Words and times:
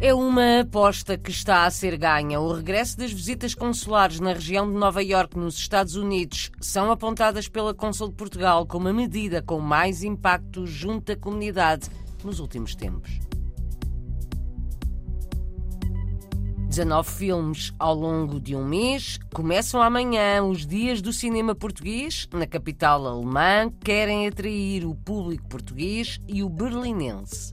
É 0.00 0.14
uma 0.14 0.60
aposta 0.60 1.18
que 1.18 1.32
está 1.32 1.66
a 1.66 1.70
ser 1.72 1.98
ganha. 1.98 2.38
O 2.38 2.52
regresso 2.52 2.96
das 2.96 3.10
visitas 3.10 3.52
consulares 3.52 4.20
na 4.20 4.32
região 4.32 4.70
de 4.70 4.78
Nova 4.78 5.02
Iorque, 5.02 5.36
nos 5.36 5.56
Estados 5.56 5.96
Unidos, 5.96 6.52
são 6.60 6.92
apontadas 6.92 7.48
pela 7.48 7.74
Consul 7.74 8.10
de 8.10 8.14
Portugal 8.14 8.64
como 8.64 8.86
a 8.86 8.92
medida 8.92 9.42
com 9.42 9.58
mais 9.58 10.04
impacto 10.04 10.64
junto 10.68 11.10
à 11.10 11.16
comunidade 11.16 11.90
nos 12.22 12.38
últimos 12.38 12.76
tempos. 12.76 13.18
19 16.68 17.10
filmes 17.10 17.74
ao 17.76 17.92
longo 17.92 18.38
de 18.38 18.54
um 18.54 18.64
mês. 18.64 19.18
Começam 19.34 19.82
amanhã 19.82 20.44
os 20.44 20.64
dias 20.64 21.02
do 21.02 21.12
cinema 21.12 21.56
português. 21.56 22.28
Na 22.32 22.46
capital 22.46 23.04
alemã, 23.04 23.68
querem 23.82 24.28
atrair 24.28 24.86
o 24.86 24.94
público 24.94 25.48
português 25.48 26.20
e 26.28 26.44
o 26.44 26.48
berlinense. 26.48 27.47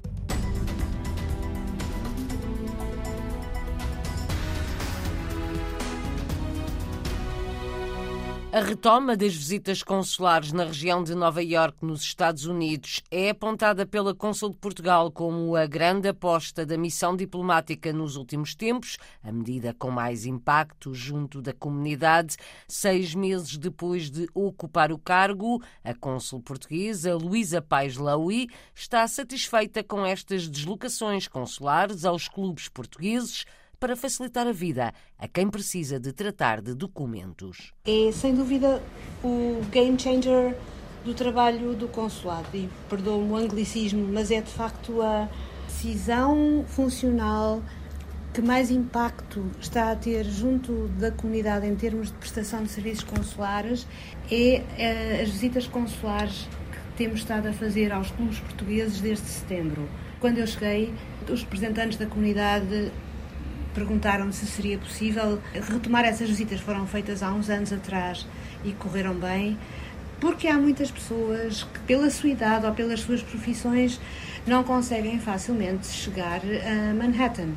A 8.56 8.62
retoma 8.62 9.18
das 9.18 9.36
visitas 9.36 9.84
consulares 9.84 10.54
na 10.54 10.64
região 10.64 11.04
de 11.04 11.14
Nova 11.14 11.44
Iorque, 11.44 11.86
nos 11.86 12.00
Estados 12.00 12.46
Unidos, 12.46 13.04
é 13.12 13.32
apontada 13.32 13.86
pela 13.86 14.16
Consul 14.16 14.52
de 14.52 14.58
Portugal 14.58 15.12
como 15.12 15.58
a 15.58 15.66
grande 15.66 16.08
aposta 16.08 16.66
da 16.66 16.78
missão 16.78 17.18
diplomática 17.18 17.92
nos 17.92 18.16
últimos 18.16 18.56
tempos, 18.56 18.98
a 19.22 19.30
medida 19.30 19.76
com 19.78 19.92
mais 19.92 20.26
impacto 20.26 20.94
junto 20.94 21.42
da 21.42 21.52
comunidade. 21.52 22.38
Seis 22.66 23.14
meses 23.14 23.58
depois 23.58 24.10
de 24.10 24.26
ocupar 24.34 24.90
o 24.90 24.98
cargo, 24.98 25.62
a 25.84 25.94
Consul 25.94 26.40
portuguesa 26.40 27.14
Luísa 27.14 27.62
Paes 27.62 27.98
Laui 27.98 28.48
está 28.74 29.06
satisfeita 29.06 29.84
com 29.84 30.06
estas 30.06 30.48
deslocações 30.48 31.28
consulares 31.28 32.06
aos 32.06 32.30
clubes 32.30 32.70
portugueses 32.70 33.44
para 33.86 33.96
facilitar 33.96 34.48
a 34.48 34.52
vida 34.52 34.92
a 35.16 35.28
quem 35.28 35.48
precisa 35.48 36.00
de 36.00 36.12
tratar 36.12 36.60
de 36.60 36.74
documentos. 36.74 37.72
É, 37.86 38.12
sem 38.12 38.34
dúvida, 38.34 38.82
o 39.24 39.62
game 39.72 40.00
changer 40.00 40.58
do 41.04 41.14
trabalho 41.14 41.76
do 41.76 41.88
consulado. 41.88 42.48
E 42.52 42.68
perdoa-me 42.90 43.30
o 43.30 43.36
anglicismo, 43.36 44.08
mas 44.12 44.32
é 44.32 44.42
de 44.42 44.50
facto 44.50 45.04
a 45.04 45.30
decisão 45.68 46.66
funcional 46.68 47.62
que 48.34 48.42
mais 48.42 48.72
impacto 48.72 49.46
está 49.62 49.92
a 49.92 49.96
ter 49.96 50.26
junto 50.26 50.88
da 50.98 51.12
comunidade 51.12 51.68
em 51.68 51.76
termos 51.76 52.08
de 52.08 52.16
prestação 52.16 52.64
de 52.64 52.70
serviços 52.70 53.04
consulares 53.04 53.86
é, 54.32 54.64
é 54.80 55.22
as 55.22 55.30
visitas 55.30 55.68
consulares 55.68 56.50
que 56.72 56.98
temos 56.98 57.20
estado 57.20 57.50
a 57.50 57.54
fazer 57.54 57.92
aos 57.92 58.10
clubes 58.10 58.40
portugueses 58.40 59.00
desde 59.00 59.28
setembro. 59.28 59.88
Quando 60.20 60.40
eu 60.40 60.48
cheguei, 60.48 60.92
os 61.30 61.44
representantes 61.44 62.00
da 62.00 62.08
comunidade 62.08 62.92
perguntaram 63.76 64.32
se 64.32 64.46
seria 64.48 64.78
possível 64.78 65.40
retomar 65.54 66.06
essas 66.06 66.30
visitas. 66.30 66.62
Foram 66.62 66.88
feitas 66.88 67.22
há 67.22 67.32
uns 67.32 67.50
anos 67.50 67.72
atrás 67.72 68.26
e 68.64 68.72
correram 68.72 69.14
bem, 69.14 69.58
porque 70.20 70.48
há 70.48 70.58
muitas 70.58 70.90
pessoas 70.90 71.64
que, 71.64 71.80
pela 71.82 72.10
sua 72.10 72.30
idade 72.30 72.66
ou 72.66 72.74
pelas 72.74 73.02
suas 73.02 73.22
profissões, 73.22 74.00
não 74.48 74.64
conseguem 74.64 75.20
facilmente 75.20 75.88
chegar 75.88 76.42
a 76.42 76.94
Manhattan. 76.94 77.50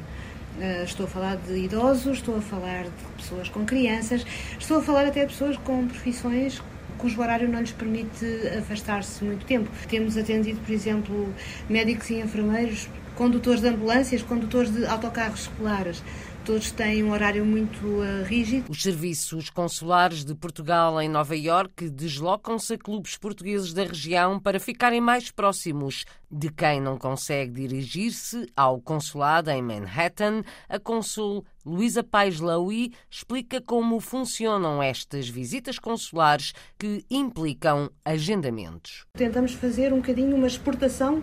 Uh, 0.58 0.82
estou 0.84 1.06
a 1.06 1.08
falar 1.08 1.36
de 1.36 1.56
idosos, 1.56 2.18
estou 2.18 2.36
a 2.36 2.40
falar 2.40 2.82
de 2.82 2.90
pessoas 3.16 3.48
com 3.48 3.64
crianças, 3.64 4.26
estou 4.58 4.78
a 4.78 4.82
falar 4.82 5.06
até 5.06 5.20
de 5.20 5.32
pessoas 5.32 5.56
com 5.58 5.86
profissões 5.86 6.60
cujo 6.98 7.20
horário 7.20 7.48
não 7.48 7.60
lhes 7.60 7.72
permite 7.72 8.26
afastar-se 8.58 9.24
muito 9.24 9.46
tempo. 9.46 9.70
Temos 9.88 10.16
atendido, 10.16 10.60
por 10.60 10.72
exemplo, 10.72 11.32
médicos 11.70 12.10
e 12.10 12.16
enfermeiros 12.16 12.88
condutores 13.18 13.60
de 13.60 13.66
ambulâncias, 13.66 14.22
condutores 14.22 14.70
de 14.70 14.86
autocarros 14.86 15.40
escolares. 15.40 16.00
Todos 16.44 16.70
têm 16.70 17.02
um 17.02 17.10
horário 17.10 17.44
muito 17.44 17.84
uh, 17.84 18.24
rígido. 18.24 18.70
Os 18.70 18.80
serviços 18.80 19.50
consulares 19.50 20.24
de 20.24 20.34
Portugal 20.34 20.98
em 21.02 21.08
Nova 21.08 21.36
Iorque 21.36 21.90
deslocam-se 21.90 22.74
a 22.74 22.78
clubes 22.78 23.18
portugueses 23.18 23.74
da 23.74 23.84
região 23.84 24.38
para 24.40 24.58
ficarem 24.60 25.00
mais 25.00 25.30
próximos 25.30 26.04
de 26.30 26.48
quem 26.48 26.80
não 26.80 26.96
consegue 26.96 27.52
dirigir-se 27.52 28.46
ao 28.56 28.80
consulado 28.80 29.50
em 29.50 29.60
Manhattan. 29.60 30.42
A 30.68 30.78
consul 30.78 31.44
Luísa 31.66 32.02
Pais 32.02 32.40
Lowy 32.40 32.92
explica 33.10 33.60
como 33.60 34.00
funcionam 34.00 34.82
estas 34.82 35.28
visitas 35.28 35.78
consulares 35.78 36.54
que 36.78 37.04
implicam 37.10 37.90
agendamentos. 38.04 39.04
Tentamos 39.12 39.52
fazer 39.52 39.92
um 39.92 39.96
bocadinho 39.96 40.34
uma 40.34 40.46
exportação 40.46 41.22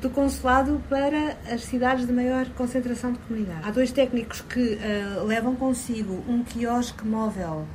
do 0.00 0.10
consulado 0.10 0.82
para 0.88 1.36
as 1.50 1.64
cidades 1.64 2.06
de 2.06 2.12
maior 2.12 2.46
concentração 2.50 3.12
de 3.12 3.18
comunidade. 3.20 3.60
Há 3.64 3.70
dois 3.70 3.90
técnicos 3.92 4.40
que 4.42 4.78
uh, 4.78 5.24
levam 5.24 5.56
consigo 5.56 6.22
um 6.28 6.42
quiosque 6.42 7.06
móvel 7.06 7.66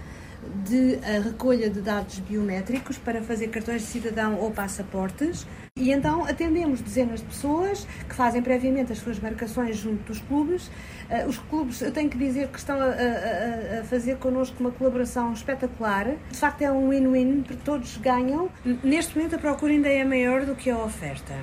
de 0.64 0.96
uh, 0.96 1.24
recolha 1.24 1.70
de 1.70 1.82
dados 1.82 2.20
biométricos 2.20 2.98
para 2.98 3.22
fazer 3.22 3.48
cartões 3.48 3.82
de 3.82 3.88
cidadão 3.88 4.40
ou 4.40 4.52
passaportes. 4.52 5.48
E 5.76 5.92
então 5.92 6.26
atendemos 6.26 6.82
dezenas 6.82 7.22
de 7.22 7.26
pessoas 7.28 7.88
que 8.08 8.14
fazem 8.14 8.42
previamente 8.42 8.92
as 8.92 9.00
suas 9.00 9.20
marcações 9.20 9.78
junto 9.78 10.03
dos 10.03 10.20
clubes. 10.20 10.68
Uh, 11.09 11.28
os 11.28 11.40
clubes, 11.40 11.82
eu 11.82 11.92
tenho 11.92 12.09
que 12.09 12.18
dizer 12.18 12.50
que 12.50 12.59
estão 12.59 12.80
a, 12.80 12.86
a, 12.86 13.80
a, 13.80 13.84
fazer 13.86 14.18
connosco 14.18 14.58
uma 14.59 14.72
colaboração 14.72 15.34
espetacular. 15.34 16.16
De 16.30 16.38
facto, 16.38 16.62
é 16.62 16.72
um 16.72 16.90
win-win, 16.90 17.42
porque 17.42 17.64
todos 17.64 17.98
ganham. 17.98 18.50
Neste 18.84 19.18
momento, 19.18 19.36
a 19.36 19.40
procura 19.40 19.72
ainda 19.72 19.90
é 19.90 20.03
maior 20.03 20.46
do 20.46 20.56
que 20.56 20.70
a 20.70 20.78
oferta 20.78 21.34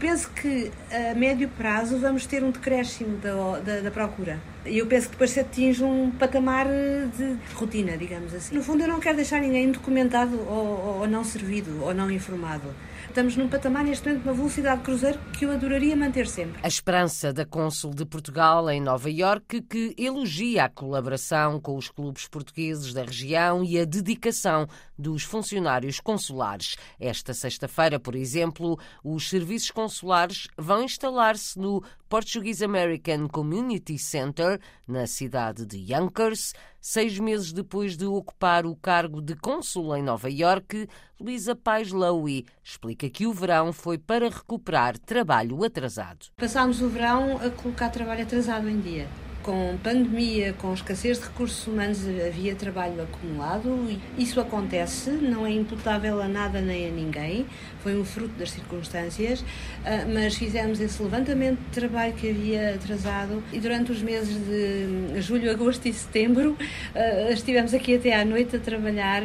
penso 0.00 0.30
que 0.30 0.72
a 0.90 1.14
médio 1.14 1.48
prazo 1.50 1.98
vamos 1.98 2.26
ter 2.26 2.42
um 2.42 2.50
decréscimo 2.50 3.18
da, 3.18 3.60
da, 3.60 3.80
da 3.82 3.90
procura. 3.90 4.40
E 4.66 4.78
eu 4.78 4.86
penso 4.86 5.06
que 5.06 5.12
depois 5.12 5.30
se 5.30 5.40
atinge 5.40 5.82
um 5.82 6.10
patamar 6.10 6.66
de 6.66 7.36
rotina, 7.54 7.96
digamos 7.96 8.34
assim. 8.34 8.54
No 8.54 8.62
fundo, 8.62 8.82
eu 8.82 8.88
não 8.88 9.00
quero 9.00 9.16
deixar 9.16 9.40
ninguém 9.40 9.70
documentado 9.70 10.38
ou, 10.38 11.00
ou 11.00 11.08
não 11.08 11.24
servido 11.24 11.82
ou 11.82 11.94
não 11.94 12.10
informado. 12.10 12.74
Estamos 13.08 13.36
num 13.36 13.48
patamar 13.48 13.82
neste 13.82 14.06
momento, 14.06 14.24
uma 14.24 14.34
velocidade 14.34 14.78
de 14.78 14.84
cruzeiro 14.84 15.18
que 15.36 15.44
eu 15.44 15.50
adoraria 15.50 15.96
manter 15.96 16.28
sempre. 16.28 16.60
A 16.62 16.68
esperança 16.68 17.32
da 17.32 17.44
Cônsul 17.44 17.92
de 17.92 18.04
Portugal 18.04 18.70
em 18.70 18.80
Nova 18.80 19.10
Iorque, 19.10 19.62
que 19.62 19.94
elogia 19.98 20.66
a 20.66 20.68
colaboração 20.68 21.60
com 21.60 21.76
os 21.76 21.88
clubes 21.88 22.28
portugueses 22.28 22.92
da 22.92 23.02
região 23.02 23.64
e 23.64 23.80
a 23.80 23.84
dedicação 23.84 24.68
dos 24.96 25.24
funcionários 25.24 25.98
consulares. 25.98 26.76
Esta 27.00 27.34
sexta-feira, 27.34 27.98
por 27.98 28.14
exemplo, 28.14 28.78
os 29.02 29.28
serviços 29.28 29.72
consulares 29.72 30.46
vão 30.56 30.84
instalar-se 30.84 31.58
no 31.58 31.82
Portuguese 32.08 32.64
American 32.64 33.28
Community 33.28 33.96
Center, 33.96 34.49
na 34.88 35.06
cidade 35.06 35.66
de 35.66 35.92
Yonkers. 35.92 36.54
Seis 36.80 37.18
meses 37.18 37.52
depois 37.52 37.96
de 37.96 38.06
ocupar 38.06 38.64
o 38.64 38.74
cargo 38.74 39.20
de 39.20 39.36
cônsul 39.36 39.94
em 39.96 40.02
Nova 40.02 40.30
Iorque, 40.30 40.88
Luísa 41.20 41.54
Pais 41.54 41.92
Lowy 41.92 42.46
explica 42.64 43.10
que 43.10 43.26
o 43.26 43.32
verão 43.32 43.72
foi 43.72 43.98
para 43.98 44.28
recuperar 44.28 44.98
trabalho 44.98 45.62
atrasado. 45.62 46.26
Passámos 46.36 46.80
o 46.80 46.88
verão 46.88 47.36
a 47.36 47.50
colocar 47.50 47.90
trabalho 47.90 48.22
atrasado 48.22 48.68
em 48.68 48.80
dia 48.80 49.06
com 49.42 49.76
pandemia, 49.82 50.52
com 50.54 50.72
escassez 50.72 51.18
de 51.18 51.24
recursos 51.24 51.66
humanos, 51.66 52.00
havia 52.26 52.54
trabalho 52.54 53.02
acumulado. 53.02 53.98
Isso 54.18 54.40
acontece, 54.40 55.10
não 55.10 55.46
é 55.46 55.50
imputável 55.50 56.20
a 56.20 56.28
nada 56.28 56.60
nem 56.60 56.88
a 56.88 56.90
ninguém, 56.90 57.46
foi 57.82 57.98
um 57.98 58.04
fruto 58.04 58.34
das 58.38 58.50
circunstâncias, 58.50 59.44
ah, 59.84 60.06
mas 60.12 60.34
fizemos 60.34 60.80
esse 60.80 61.02
levantamento 61.02 61.58
de 61.58 61.80
trabalho 61.80 62.12
que 62.14 62.30
havia 62.30 62.74
atrasado 62.74 63.42
e 63.52 63.58
durante 63.58 63.92
os 63.92 64.02
meses 64.02 64.36
de 64.46 65.20
julho, 65.20 65.50
agosto 65.50 65.86
e 65.86 65.92
setembro 65.92 66.56
ah, 66.94 67.30
estivemos 67.30 67.74
aqui 67.74 67.96
até 67.96 68.14
à 68.14 68.24
noite 68.24 68.56
a 68.56 68.58
trabalhar. 68.58 69.22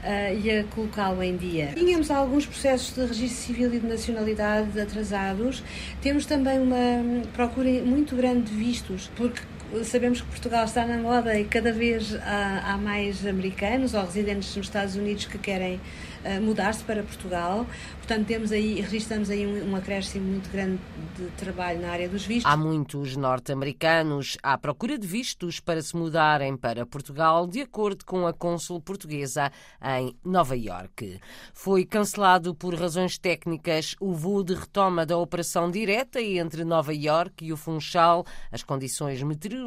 Uh, 0.00 0.40
e 0.42 0.50
a 0.50 0.64
colocá-lo 0.64 1.22
em 1.22 1.36
dia. 1.36 1.72
Tínhamos 1.74 2.10
alguns 2.10 2.46
processos 2.46 2.94
de 2.94 3.02
registro 3.04 3.42
civil 3.42 3.74
e 3.74 3.78
de 3.78 3.86
nacionalidade 3.86 4.80
atrasados. 4.80 5.62
Temos 6.00 6.24
também 6.24 6.58
uma 6.58 7.22
procura 7.34 7.70
muito 7.84 8.16
grande 8.16 8.50
de 8.50 8.54
vistos, 8.54 9.10
porque 9.14 9.42
sabemos 9.84 10.20
que 10.20 10.26
Portugal 10.28 10.64
está 10.64 10.84
na 10.84 10.98
moda 10.98 11.38
e 11.38 11.44
cada 11.44 11.72
vez 11.72 12.14
há, 12.16 12.72
há 12.72 12.76
mais 12.76 13.24
americanos 13.26 13.94
ou 13.94 14.04
residentes 14.04 14.54
nos 14.56 14.66
Estados 14.66 14.96
Unidos 14.96 15.26
que 15.26 15.38
querem 15.38 15.76
uh, 15.76 16.42
mudar-se 16.42 16.82
para 16.82 17.02
Portugal. 17.02 17.66
Portanto, 17.98 18.26
temos 18.26 18.50
aí, 18.50 18.80
registramos 18.80 19.30
aí 19.30 19.46
um, 19.46 19.70
um 19.70 19.76
acréscimo 19.76 20.26
muito 20.26 20.50
grande 20.50 20.80
de 21.16 21.26
trabalho 21.36 21.80
na 21.80 21.90
área 21.90 22.08
dos 22.08 22.24
vistos. 22.24 22.50
Há 22.50 22.56
muitos 22.56 23.16
norte-americanos 23.16 24.36
à 24.42 24.58
procura 24.58 24.98
de 24.98 25.06
vistos 25.06 25.60
para 25.60 25.80
se 25.80 25.96
mudarem 25.96 26.56
para 26.56 26.84
Portugal, 26.84 27.46
de 27.46 27.60
acordo 27.60 28.04
com 28.04 28.26
a 28.26 28.32
cônsul 28.32 28.80
portuguesa 28.80 29.52
em 29.98 30.16
Nova 30.24 30.56
Iorque. 30.56 31.20
Foi 31.54 31.84
cancelado 31.84 32.54
por 32.54 32.74
razões 32.74 33.16
técnicas 33.18 33.94
o 34.00 34.12
voo 34.12 34.42
de 34.42 34.54
retoma 34.54 35.06
da 35.06 35.16
operação 35.16 35.70
direta 35.70 36.20
entre 36.20 36.64
Nova 36.64 36.92
Iorque 36.92 37.46
e 37.46 37.52
o 37.52 37.56
Funchal. 37.56 38.26
As 38.50 38.62
condições 38.62 39.22
meteorológicas 39.22 39.59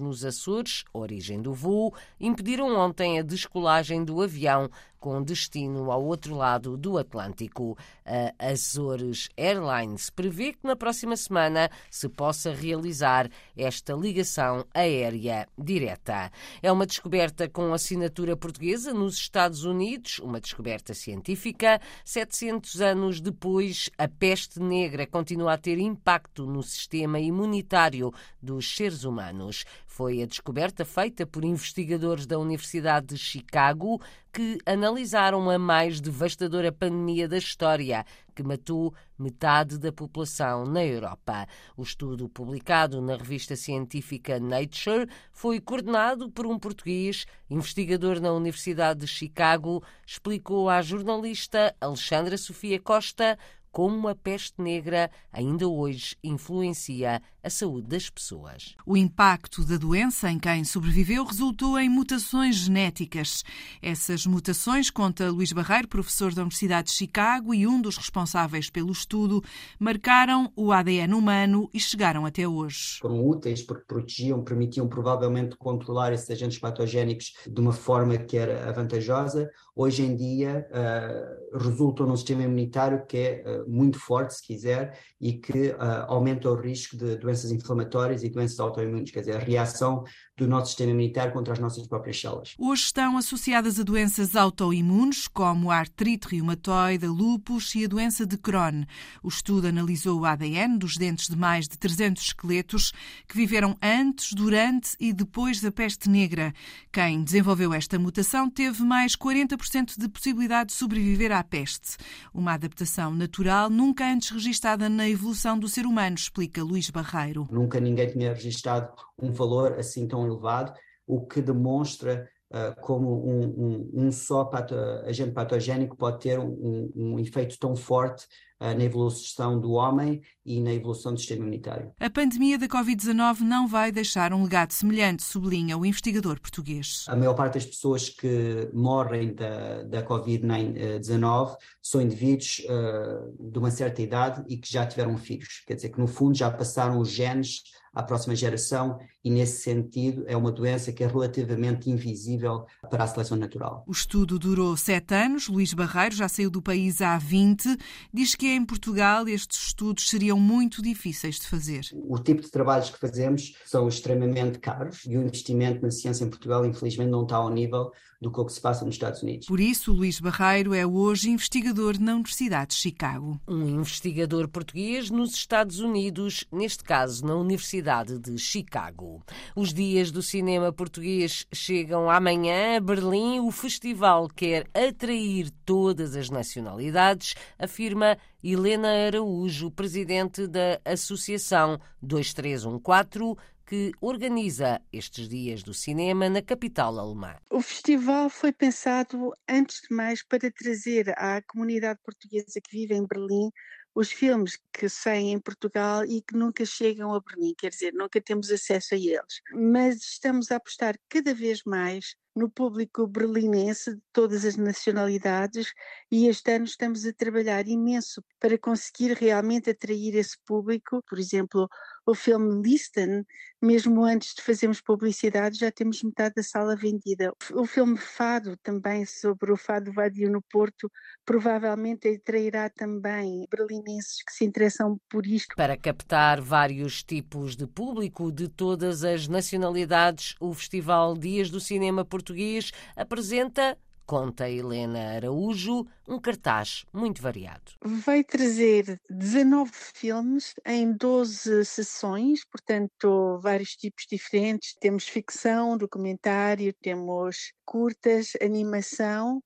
nos 0.00 0.24
Açores, 0.24 0.84
origem 0.92 1.40
do 1.40 1.52
voo, 1.52 1.94
impediram 2.20 2.76
ontem 2.76 3.18
a 3.18 3.22
descolagem 3.22 4.04
do 4.04 4.20
avião 4.20 4.70
com 5.06 5.22
destino 5.22 5.92
ao 5.92 6.04
outro 6.04 6.34
lado 6.34 6.76
do 6.76 6.98
Atlântico. 6.98 7.78
A 8.04 8.50
Azores 8.50 9.28
Airlines 9.36 10.10
prevê 10.10 10.52
que 10.52 10.64
na 10.64 10.74
próxima 10.74 11.16
semana 11.16 11.70
se 11.88 12.08
possa 12.08 12.52
realizar 12.52 13.30
esta 13.56 13.92
ligação 13.92 14.66
aérea 14.74 15.46
direta. 15.56 16.28
É 16.60 16.72
uma 16.72 16.84
descoberta 16.84 17.48
com 17.48 17.72
assinatura 17.72 18.36
portuguesa 18.36 18.92
nos 18.92 19.14
Estados 19.16 19.62
Unidos, 19.62 20.18
uma 20.18 20.40
descoberta 20.40 20.92
científica. 20.92 21.80
700 22.04 22.80
anos 22.80 23.20
depois, 23.20 23.88
a 23.96 24.08
peste 24.08 24.58
negra 24.58 25.06
continua 25.06 25.52
a 25.52 25.58
ter 25.58 25.78
impacto 25.78 26.46
no 26.46 26.64
sistema 26.64 27.20
imunitário 27.20 28.12
dos 28.42 28.74
seres 28.74 29.04
humanos. 29.04 29.64
Foi 29.96 30.22
a 30.22 30.26
descoberta 30.26 30.84
feita 30.84 31.26
por 31.26 31.42
investigadores 31.42 32.26
da 32.26 32.38
Universidade 32.38 33.06
de 33.06 33.16
Chicago 33.16 33.98
que 34.30 34.58
analisaram 34.66 35.48
a 35.48 35.58
mais 35.58 36.02
devastadora 36.02 36.70
pandemia 36.70 37.26
da 37.26 37.38
história, 37.38 38.04
que 38.34 38.42
matou 38.42 38.92
metade 39.18 39.78
da 39.78 39.90
população 39.90 40.66
na 40.66 40.84
Europa. 40.84 41.46
O 41.74 41.82
estudo, 41.82 42.28
publicado 42.28 43.00
na 43.00 43.16
revista 43.16 43.56
científica 43.56 44.38
Nature, 44.38 45.08
foi 45.32 45.60
coordenado 45.60 46.30
por 46.30 46.46
um 46.46 46.58
português, 46.58 47.24
investigador 47.48 48.20
na 48.20 48.34
Universidade 48.34 49.00
de 49.00 49.06
Chicago, 49.06 49.82
explicou 50.06 50.68
à 50.68 50.82
jornalista 50.82 51.74
Alexandra 51.80 52.36
Sofia 52.36 52.78
Costa 52.78 53.38
como 53.76 54.08
a 54.08 54.14
peste 54.14 54.62
negra 54.62 55.10
ainda 55.30 55.68
hoje 55.68 56.16
influencia 56.24 57.20
a 57.46 57.50
saúde 57.50 57.86
das 57.86 58.10
pessoas. 58.10 58.74
O 58.84 58.96
impacto 58.96 59.64
da 59.64 59.76
doença 59.76 60.28
em 60.28 60.36
quem 60.36 60.64
sobreviveu 60.64 61.24
resultou 61.24 61.78
em 61.78 61.88
mutações 61.88 62.56
genéticas. 62.56 63.44
Essas 63.80 64.26
mutações, 64.26 64.90
conta 64.90 65.30
Luís 65.30 65.52
Barreiro, 65.52 65.86
professor 65.86 66.34
da 66.34 66.42
Universidade 66.42 66.88
de 66.88 66.94
Chicago 66.94 67.54
e 67.54 67.64
um 67.64 67.80
dos 67.80 67.96
responsáveis 67.96 68.68
pelo 68.68 68.90
estudo, 68.90 69.44
marcaram 69.78 70.52
o 70.56 70.72
ADN 70.72 71.14
humano 71.14 71.70
e 71.72 71.78
chegaram 71.78 72.26
até 72.26 72.48
hoje. 72.48 72.98
Foram 73.00 73.24
úteis 73.24 73.62
porque 73.62 73.84
protegiam, 73.86 74.42
permitiam 74.42 74.88
provavelmente 74.88 75.56
controlar 75.56 76.12
esses 76.12 76.28
agentes 76.28 76.58
patogénicos 76.58 77.32
de 77.46 77.60
uma 77.60 77.72
forma 77.72 78.18
que 78.18 78.36
era 78.36 78.68
avantajosa. 78.68 79.48
Hoje 79.74 80.02
em 80.02 80.16
dia 80.16 80.66
uh, 80.72 81.58
resultam 81.58 82.06
num 82.06 82.16
sistema 82.16 82.42
imunitário 82.42 83.06
que 83.06 83.16
é 83.16 83.44
uh, 83.46 83.70
muito 83.70 84.00
forte, 84.00 84.34
se 84.34 84.42
quiser, 84.42 84.98
e 85.20 85.34
que 85.34 85.68
uh, 85.68 86.06
aumenta 86.08 86.50
o 86.50 86.54
risco 86.54 86.96
de 86.96 87.16
doenças 87.16 87.35
doenças 87.36 87.52
inflamatórias 87.52 88.22
e 88.22 88.30
doenças 88.30 88.58
autoimunes, 88.58 89.10
quer 89.10 89.20
dizer, 89.20 89.36
a 89.36 89.38
reação 89.38 90.04
do 90.36 90.46
nosso 90.46 90.66
sistema 90.66 90.90
imunitário 90.90 91.32
contra 91.32 91.52
as 91.52 91.58
nossas 91.58 91.86
próprias 91.86 92.20
células. 92.20 92.54
Hoje 92.58 92.82
estão 92.82 93.16
associadas 93.16 93.78
a 93.78 93.82
doenças 93.82 94.36
autoimunes, 94.36 95.26
como 95.28 95.70
a 95.70 95.76
artrite 95.76 96.28
reumatoide, 96.28 97.06
lúpus 97.06 97.74
e 97.74 97.84
a 97.84 97.88
doença 97.88 98.26
de 98.26 98.36
Crohn. 98.36 98.84
O 99.22 99.28
estudo 99.28 99.66
analisou 99.66 100.20
o 100.20 100.24
ADN 100.24 100.78
dos 100.78 100.96
dentes 100.96 101.28
de 101.28 101.36
mais 101.36 101.68
de 101.68 101.78
300 101.78 102.22
esqueletos 102.22 102.92
que 103.26 103.36
viveram 103.36 103.76
antes, 103.82 104.32
durante 104.32 104.96
e 105.00 105.12
depois 105.12 105.60
da 105.60 105.72
peste 105.72 106.08
negra. 106.08 106.52
Quem 106.92 107.22
desenvolveu 107.22 107.72
esta 107.72 107.98
mutação 107.98 108.50
teve 108.50 108.82
mais 108.82 109.16
40% 109.16 109.98
de 109.98 110.08
possibilidade 110.08 110.70
de 110.70 110.76
sobreviver 110.76 111.32
à 111.32 111.42
peste. 111.42 111.96
Uma 112.32 112.54
adaptação 112.54 113.14
natural 113.14 113.70
nunca 113.70 114.06
antes 114.06 114.30
registada 114.30 114.88
na 114.88 115.08
evolução 115.08 115.58
do 115.58 115.68
ser 115.68 115.86
humano, 115.86 116.16
explica 116.16 116.62
Luís 116.62 116.90
Barreiro. 116.90 117.25
Nunca 117.50 117.80
ninguém 117.80 118.08
tinha 118.08 118.32
registrado 118.32 118.92
um 119.20 119.32
valor 119.32 119.78
assim 119.78 120.06
tão 120.06 120.26
elevado, 120.26 120.72
o 121.06 121.26
que 121.26 121.40
demonstra 121.40 122.28
uh, 122.50 122.80
como 122.80 123.26
um, 123.26 123.44
um, 123.46 123.90
um 124.06 124.12
só 124.12 124.44
pato, 124.44 124.74
agente 125.04 125.32
patogénico 125.32 125.96
pode 125.96 126.20
ter 126.20 126.38
um, 126.38 126.90
um 126.94 127.18
efeito 127.18 127.58
tão 127.58 127.76
forte 127.76 128.26
na 128.60 128.84
evolução 128.84 129.60
do 129.60 129.72
homem 129.72 130.22
e 130.44 130.60
na 130.60 130.72
evolução 130.72 131.12
do 131.12 131.18
sistema 131.18 131.42
imunitário. 131.42 131.92
A 132.00 132.08
pandemia 132.08 132.58
da 132.58 132.66
Covid-19 132.66 133.40
não 133.40 133.68
vai 133.68 133.92
deixar 133.92 134.32
um 134.32 134.42
legado 134.44 134.72
semelhante, 134.72 135.22
sublinha 135.22 135.76
o 135.76 135.84
investigador 135.84 136.40
português. 136.40 137.04
A 137.08 137.16
maior 137.16 137.34
parte 137.34 137.54
das 137.54 137.66
pessoas 137.66 138.08
que 138.08 138.70
morrem 138.72 139.34
da, 139.34 139.82
da 139.82 140.06
Covid-19 140.06 141.56
são 141.82 142.00
indivíduos 142.00 142.62
uh, 142.64 143.50
de 143.50 143.58
uma 143.58 143.70
certa 143.70 144.00
idade 144.00 144.44
e 144.48 144.56
que 144.56 144.72
já 144.72 144.86
tiveram 144.86 145.16
filhos. 145.16 145.62
Quer 145.66 145.74
dizer 145.74 145.90
que, 145.90 145.98
no 145.98 146.06
fundo, 146.06 146.36
já 146.36 146.50
passaram 146.50 146.98
os 146.98 147.10
genes 147.10 147.62
à 147.96 148.02
próxima 148.02 148.36
geração 148.36 148.98
e, 149.24 149.30
nesse 149.30 149.62
sentido, 149.62 150.24
é 150.28 150.36
uma 150.36 150.52
doença 150.52 150.92
que 150.92 151.02
é 151.02 151.06
relativamente 151.06 151.90
invisível 151.90 152.66
para 152.90 153.04
a 153.04 153.06
seleção 153.06 153.38
natural. 153.38 153.82
O 153.88 153.92
estudo 153.92 154.38
durou 154.38 154.76
sete 154.76 155.14
anos. 155.14 155.48
Luís 155.48 155.72
Barreiro 155.72 156.14
já 156.14 156.28
saiu 156.28 156.50
do 156.50 156.60
país 156.60 157.00
há 157.00 157.16
20. 157.16 157.74
Diz 158.12 158.34
que 158.34 158.48
em 158.48 158.66
Portugal 158.66 159.26
estes 159.26 159.68
estudos 159.68 160.10
seriam 160.10 160.38
muito 160.38 160.82
difíceis 160.82 161.36
de 161.36 161.46
fazer. 161.46 161.86
O 161.94 162.18
tipo 162.18 162.42
de 162.42 162.50
trabalhos 162.50 162.90
que 162.90 162.98
fazemos 162.98 163.54
são 163.64 163.88
extremamente 163.88 164.58
caros 164.58 165.06
e 165.06 165.16
o 165.16 165.22
investimento 165.22 165.80
na 165.80 165.90
ciência 165.90 166.24
em 166.24 166.28
Portugal, 166.28 166.66
infelizmente, 166.66 167.08
não 167.08 167.22
está 167.22 167.36
ao 167.36 167.48
nível 167.48 167.90
do 168.20 168.30
que, 168.30 168.52
se 168.52 168.60
passa 168.60 168.84
nos 168.84 168.94
Estados 168.94 169.22
Unidos. 169.22 169.46
Por 169.46 169.60
isso, 169.60 169.92
Luís 169.92 170.20
Barreiro 170.20 170.72
é 170.72 170.86
hoje 170.86 171.30
investigador 171.30 172.00
na 172.00 172.14
Universidade 172.14 172.70
de 172.70 172.76
Chicago. 172.76 173.40
Um 173.46 173.68
investigador 173.68 174.48
português 174.48 175.10
nos 175.10 175.34
Estados 175.34 175.80
Unidos, 175.80 176.44
neste 176.50 176.82
caso 176.82 177.24
na 177.26 177.34
Universidade 177.34 177.85
de 178.18 178.36
Chicago. 178.36 179.22
Os 179.54 179.72
dias 179.72 180.10
do 180.10 180.20
cinema 180.20 180.72
português 180.72 181.46
chegam 181.52 182.10
amanhã 182.10 182.76
a 182.76 182.80
Berlim. 182.80 183.38
O 183.38 183.52
festival 183.52 184.26
quer 184.28 184.66
atrair 184.74 185.50
todas 185.64 186.16
as 186.16 186.28
nacionalidades, 186.28 187.34
afirma 187.56 188.18
Helena 188.42 188.88
Araújo, 189.06 189.70
presidente 189.70 190.48
da 190.48 190.80
Associação 190.84 191.78
2314 192.02 193.36
que 193.64 193.92
organiza 194.00 194.80
estes 194.92 195.28
dias 195.28 195.62
do 195.62 195.74
cinema 195.74 196.28
na 196.28 196.40
capital 196.40 196.98
alemã. 196.98 197.36
O 197.50 197.60
festival 197.60 198.30
foi 198.30 198.52
pensado, 198.52 199.32
antes 199.48 199.82
de 199.88 199.94
mais, 199.94 200.22
para 200.24 200.50
trazer 200.52 201.12
à 201.16 201.42
comunidade 201.42 202.00
portuguesa 202.04 202.60
que 202.62 202.70
vive 202.70 202.94
em 202.94 203.06
Berlim 203.06 203.50
os 203.96 204.12
filmes 204.12 204.58
que 204.74 204.90
saem 204.90 205.32
em 205.32 205.40
Portugal 205.40 206.04
e 206.04 206.20
que 206.20 206.36
nunca 206.36 206.66
chegam 206.66 207.14
a 207.14 207.20
Berlim, 207.20 207.54
quer 207.56 207.70
dizer, 207.70 207.94
nunca 207.94 208.20
temos 208.20 208.50
acesso 208.50 208.94
a 208.94 208.98
eles. 208.98 209.40
Mas 209.54 209.96
estamos 210.02 210.52
a 210.52 210.56
apostar 210.56 210.98
cada 211.08 211.32
vez 211.32 211.62
mais 211.64 212.14
no 212.34 212.50
público 212.50 213.06
berlinense 213.06 213.94
de 213.94 214.02
todas 214.12 214.44
as 214.44 214.56
nacionalidades 214.56 215.72
e 216.12 216.28
este 216.28 216.52
ano 216.54 216.66
estamos 216.66 217.06
a 217.06 217.12
trabalhar 217.14 217.66
imenso 217.66 218.22
para 218.38 218.58
conseguir 218.58 219.14
realmente 219.14 219.70
atrair 219.70 220.14
esse 220.14 220.36
público. 220.44 221.02
Por 221.08 221.18
exemplo, 221.18 221.66
o 222.06 222.14
filme 222.14 222.62
Listen, 222.62 223.24
mesmo 223.60 224.04
antes 224.04 224.34
de 224.34 224.42
fazermos 224.42 224.80
publicidade, 224.80 225.58
já 225.58 225.72
temos 225.72 226.02
metade 226.02 226.36
da 226.36 226.42
sala 226.42 226.76
vendida. 226.76 227.32
O 227.52 227.66
filme 227.66 227.96
Fado, 227.98 228.56
também 228.62 229.04
sobre 229.04 229.52
o 229.52 229.56
Fado 229.56 229.92
Vadio 229.92 230.30
no 230.30 230.40
Porto, 230.40 230.90
provavelmente 231.24 232.08
atrairá 232.08 232.70
também 232.70 233.44
berlinenses 233.50 234.22
que 234.22 234.32
se 234.32 234.44
interessam 234.44 235.00
por 235.08 235.26
isto. 235.26 235.56
Para 235.56 235.76
captar 235.76 236.40
vários 236.40 237.02
tipos 237.02 237.56
de 237.56 237.66
público 237.66 238.30
de 238.30 238.48
todas 238.48 239.02
as 239.02 239.26
nacionalidades, 239.26 240.36
o 240.38 240.54
Festival 240.54 241.16
Dias 241.16 241.50
do 241.50 241.60
Cinema 241.60 242.04
Português 242.04 242.70
apresenta 242.94 243.76
conta 244.06 244.48
Helena 244.48 245.16
Araújo, 245.16 245.84
um 246.08 246.20
cartaz 246.20 246.86
muito 246.92 247.20
variado. 247.20 247.72
Vai 247.84 248.22
trazer 248.22 249.00
19 249.10 249.72
filmes 249.72 250.54
em 250.64 250.92
12 250.92 251.64
sessões, 251.64 252.44
portanto, 252.44 253.40
vários 253.42 253.70
tipos 253.70 254.06
diferentes. 254.08 254.74
Temos 254.80 255.08
ficção, 255.08 255.76
documentário, 255.76 256.72
temos 256.80 257.52
curtas, 257.64 258.32
animação 258.40 259.42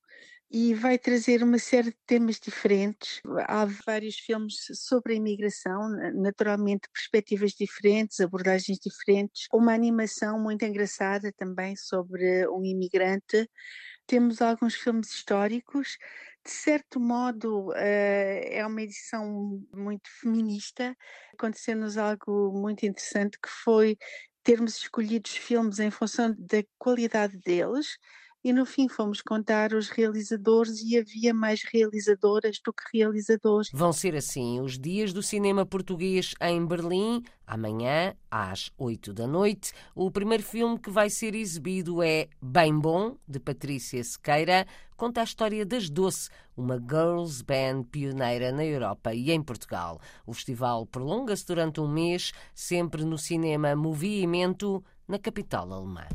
e 0.50 0.74
vai 0.74 0.98
trazer 0.98 1.44
uma 1.44 1.58
série 1.58 1.90
de 1.90 1.96
temas 2.06 2.40
diferentes. 2.40 3.20
Há 3.46 3.66
vários 3.86 4.16
filmes 4.16 4.56
sobre 4.74 5.12
a 5.12 5.16
imigração, 5.16 5.88
naturalmente 6.14 6.88
perspectivas 6.92 7.52
diferentes, 7.52 8.18
abordagens 8.18 8.78
diferentes. 8.78 9.46
Uma 9.52 9.72
animação 9.72 10.42
muito 10.42 10.64
engraçada 10.64 11.32
também 11.36 11.76
sobre 11.76 12.48
um 12.48 12.64
imigrante 12.64 13.48
temos 14.10 14.42
alguns 14.42 14.74
filmes 14.74 15.10
históricos. 15.12 15.96
De 16.44 16.50
certo 16.50 16.98
modo, 16.98 17.72
eh, 17.76 18.58
é 18.58 18.66
uma 18.66 18.82
edição 18.82 19.62
muito 19.72 20.08
feminista. 20.20 20.96
Aconteceu-nos 21.34 21.96
algo 21.98 22.52
muito 22.52 22.84
interessante 22.86 23.38
que 23.40 23.48
foi 23.48 23.96
termos 24.42 24.76
escolhido 24.78 25.28
os 25.28 25.36
filmes 25.36 25.78
em 25.78 25.90
função 25.90 26.34
da 26.38 26.62
qualidade 26.78 27.38
deles 27.38 27.98
e 28.42 28.52
no 28.52 28.64
fim 28.64 28.88
fomos 28.88 29.20
contar 29.20 29.74
os 29.74 29.88
realizadores 29.90 30.82
e 30.82 30.98
havia 30.98 31.34
mais 31.34 31.62
realizadoras 31.62 32.58
do 32.64 32.72
que 32.72 32.98
realizadores. 32.98 33.68
Vão 33.72 33.92
ser 33.92 34.16
assim 34.16 34.60
os 34.60 34.78
dias 34.78 35.12
do 35.12 35.22
cinema 35.22 35.66
português 35.66 36.34
em 36.40 36.64
Berlim, 36.64 37.22
amanhã 37.46 38.14
às 38.30 38.70
8 38.78 39.12
da 39.12 39.26
noite. 39.26 39.72
O 39.94 40.10
primeiro 40.10 40.42
filme 40.42 40.78
que 40.78 40.90
vai 40.90 41.10
ser 41.10 41.34
exibido 41.34 42.02
é 42.02 42.28
Bem 42.40 42.78
Bom, 42.78 43.16
de 43.28 43.38
Patrícia 43.38 44.02
Sequeira, 44.02 44.66
conta 44.96 45.20
a 45.20 45.24
história 45.24 45.64
das 45.66 45.90
Doce, 45.90 46.30
uma 46.56 46.76
girls 46.78 47.42
band 47.44 47.84
pioneira 47.90 48.52
na 48.52 48.64
Europa 48.64 49.14
e 49.14 49.30
em 49.30 49.42
Portugal. 49.42 50.00
O 50.26 50.32
festival 50.32 50.86
prolonga-se 50.86 51.46
durante 51.46 51.80
um 51.80 51.88
mês, 51.88 52.32
sempre 52.54 53.04
no 53.04 53.18
cinema 53.18 53.76
Movimento, 53.76 54.82
na 55.06 55.18
capital 55.18 55.72
alemã. 55.72 56.06